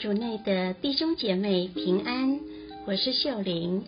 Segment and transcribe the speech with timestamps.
[0.00, 2.40] 主内的弟兄姐妹平安，
[2.86, 3.84] 我是秀玲。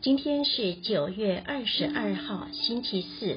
[0.00, 3.36] 今天是九月二十二号，星期四。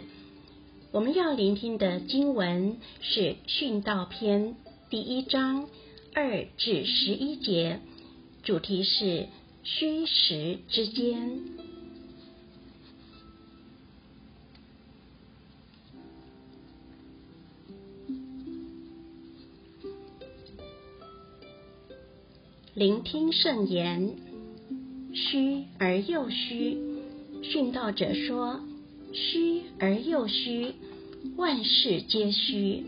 [0.94, 4.52] 我们要聆听的经文是《训道篇》
[4.90, 5.68] 第一章
[6.14, 7.82] 二至十一节，
[8.44, 9.27] 主题是
[9.63, 11.41] 虚实之间。
[22.80, 24.16] 聆听圣言，
[25.14, 26.78] 虚而又虚。
[27.44, 28.62] 训道者说
[29.12, 30.76] ：“虚而又虚，
[31.36, 32.86] 万事皆虚。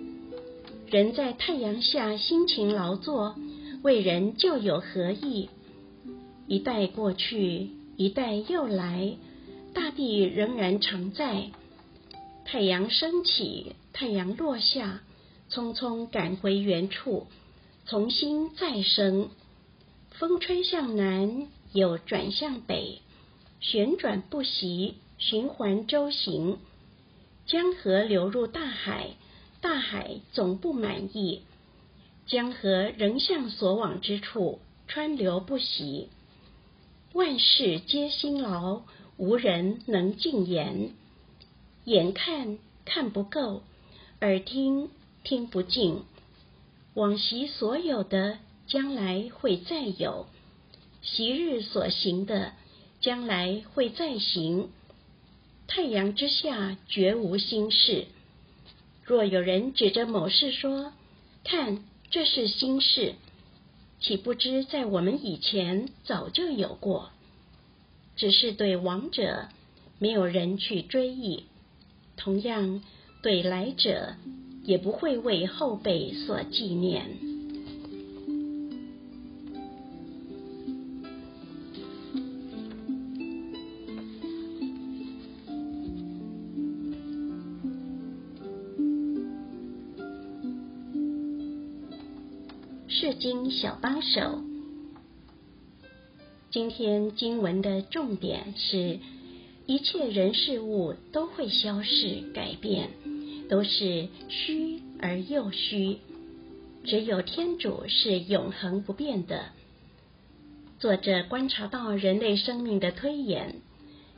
[0.89, 3.35] 人在太阳下辛勤劳作，
[3.83, 5.49] 为人就有何益？
[6.47, 9.17] 一代过去，一代又来，
[9.73, 11.47] 大地仍然常在。
[12.45, 15.01] 太阳升起，太阳落下，
[15.51, 17.27] 匆匆赶回原处，
[17.85, 19.27] 重新再生。”
[20.21, 22.99] 风吹向南，又转向北，
[23.59, 26.59] 旋转不息，循环周行。
[27.47, 29.15] 江河流入大海，
[29.61, 31.41] 大海总不满意。
[32.27, 36.09] 江河仍向所往之处川流不息。
[37.13, 38.83] 万事皆辛劳，
[39.17, 40.91] 无人能尽言。
[41.85, 43.63] 眼看看不够，
[44.19, 44.91] 耳听
[45.23, 46.03] 听不尽。
[46.93, 48.37] 往昔所有的。
[48.71, 50.27] 将来会再有，
[51.01, 52.53] 昔日所行的，
[53.01, 54.69] 将来会再行。
[55.67, 58.05] 太阳之下绝无新事。
[59.03, 60.93] 若有人指着某事说
[61.43, 63.15] ：“看，这是新事”，
[63.99, 67.09] 岂不知在我们以前早就有过？
[68.15, 69.49] 只是对亡者，
[69.99, 71.43] 没有人去追忆；
[72.15, 72.81] 同样，
[73.21, 74.15] 对来者，
[74.63, 77.30] 也不会为后辈所纪念。
[93.01, 94.43] 圣经小帮手，
[96.51, 98.99] 今天经文的重点是：
[99.65, 102.91] 一切人事物都会消逝改变，
[103.49, 105.97] 都是虚而又虚，
[106.83, 109.45] 只有天主是永恒不变的。
[110.77, 113.55] 作者观察到人类生命的推演，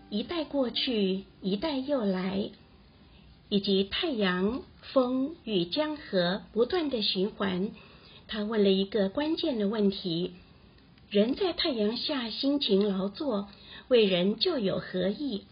[0.09, 2.49] 一代过去，一代又来，
[3.47, 4.61] 以及太阳、
[4.91, 7.71] 风与江河不断的循环。
[8.33, 10.33] 他问了一个关键的问题：
[11.11, 13.47] 人在太阳下辛勤劳作，
[13.89, 15.43] 为人就有何意？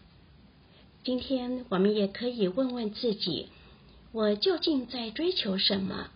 [1.04, 3.46] 今天我们也可以问问自己：
[4.10, 6.08] 我究竟在追求什么？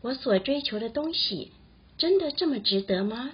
[0.00, 1.52] 我所追求的东西
[1.98, 3.32] 真的这么值得吗？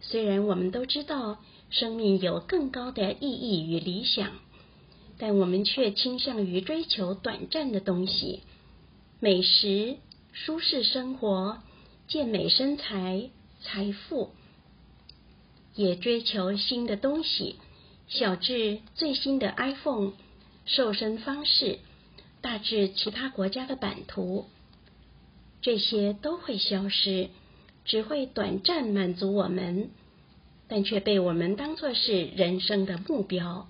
[0.00, 1.38] 虽然我们都知道
[1.70, 4.32] 生命有更高的意义与理想，
[5.16, 8.40] 但我们却倾向于追求短暂的东西，
[9.20, 9.94] 美食。
[10.42, 11.58] 舒适生活、
[12.08, 13.28] 健美身材、
[13.60, 14.30] 财富，
[15.74, 17.56] 也追求新的东西，
[18.08, 20.12] 小至最新的 iPhone、
[20.64, 21.80] 瘦身方式，
[22.40, 24.46] 大至其他国家的版图，
[25.60, 27.28] 这些都会消失，
[27.84, 29.90] 只会短暂满足我们，
[30.68, 33.68] 但却被我们当作是人生的目标。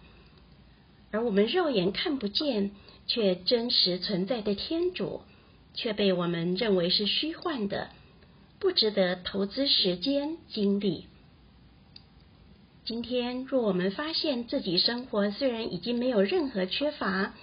[1.11, 2.71] 而我们肉眼看不见
[3.09, 5.23] 却真实存在的天主。
[5.75, 7.91] 却被我们认为是虚幻的，
[8.59, 11.07] 不值得投资时间精力。
[12.85, 17.35] 今天，若我们发现自己生活虽然已经没有任何缺乏，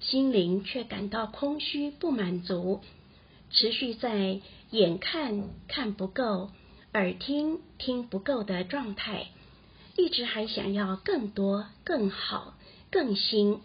[0.00, 2.80] 心灵却感到空虚不满足，
[3.50, 6.50] 持续在眼看看不够、
[6.92, 9.28] 耳听听不够的状态，
[9.96, 12.54] 一直还想要更多、更好、
[12.90, 13.60] 更新。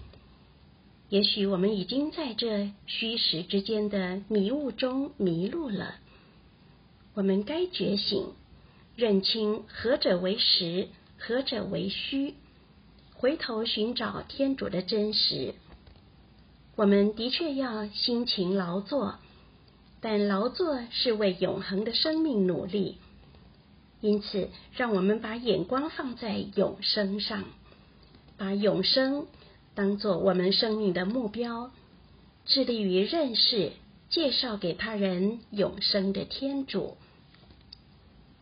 [1.11, 5.95] 也许我们已经在这虚实之间的迷雾中迷路了。
[7.13, 8.27] 我们该觉醒，
[8.95, 10.87] 认清何者为实，
[11.17, 12.35] 何者为虚，
[13.13, 15.53] 回头寻找天主的真实。
[16.77, 19.15] 我们的确要辛勤劳作，
[19.99, 22.99] 但劳作是为永恒的生命努力。
[23.99, 24.47] 因此，
[24.77, 27.43] 让我们把眼光放在永生上，
[28.37, 29.27] 把永生。
[29.73, 31.71] 当做我们生命的目标，
[32.45, 33.71] 致力于认识、
[34.09, 36.97] 介绍给他人永生的天主。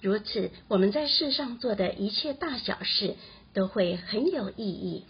[0.02, 3.16] 如此，我们在世上做的一切大小事
[3.54, 5.04] 都会很有意义，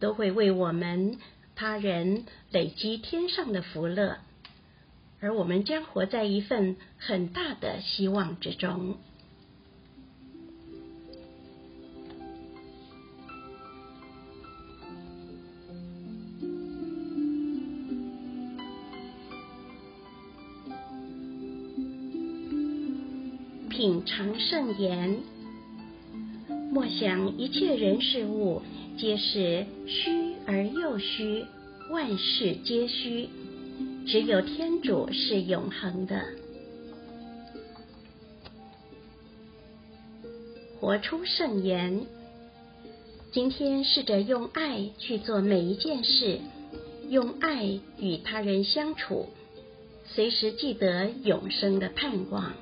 [0.00, 1.18] 都会为我们
[1.54, 4.18] 他人累积天上的福乐。
[5.20, 8.96] 而我们将活在一份很大的希望之中。
[23.76, 25.16] 品尝圣言，
[26.70, 28.62] 莫想一切人事物
[28.96, 31.44] 皆是虚而又虚，
[31.90, 33.28] 万事皆虚，
[34.06, 36.22] 只有天主是永恒的。
[40.78, 42.06] 活出圣言，
[43.32, 46.38] 今天试着用爱去做每一件事，
[47.08, 49.30] 用爱与他人相处，
[50.04, 52.52] 随时记得永生的盼望。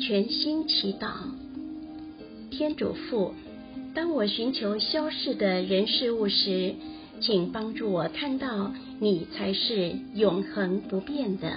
[0.00, 1.08] 全心祈祷，
[2.50, 3.34] 天主父，
[3.94, 6.74] 当我寻求消逝的人事物时，
[7.20, 11.52] 请帮助我看到你才是永恒不变的。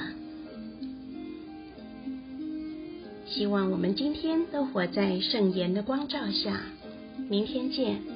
[3.25, 6.61] 希望我们今天都活在圣言的光照下。
[7.29, 8.12] 明天见。